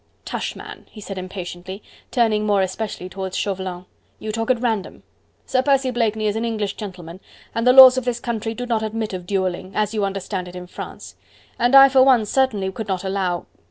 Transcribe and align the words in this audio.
"Tush, 0.25 0.55
man!" 0.55 0.87
he 0.89 0.99
said 0.99 1.19
impatiently, 1.19 1.83
turning 2.09 2.43
more 2.43 2.63
especially 2.63 3.07
towards 3.07 3.37
Chauvelin, 3.37 3.85
"you 4.17 4.31
talk 4.31 4.49
at 4.49 4.59
random. 4.59 5.03
Sir 5.45 5.61
Percy 5.61 5.91
Blakeney 5.91 6.25
is 6.25 6.35
an 6.35 6.43
English 6.43 6.73
gentleman, 6.73 7.19
and 7.53 7.67
the 7.67 7.71
laws 7.71 7.99
of 7.99 8.05
this 8.05 8.19
country 8.19 8.55
do 8.55 8.65
not 8.65 8.81
admit 8.81 9.13
of 9.13 9.27
duelling, 9.27 9.75
as 9.75 9.93
you 9.93 10.03
understand 10.03 10.47
it 10.47 10.55
in 10.55 10.65
France; 10.65 11.17
and 11.59 11.75
I 11.75 11.87
for 11.87 12.01
one 12.01 12.25
certainly 12.25 12.71
could 12.71 12.87
not 12.87 13.03
allow..." 13.03 13.45